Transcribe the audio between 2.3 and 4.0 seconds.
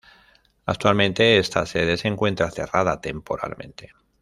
cerrada temporalmente.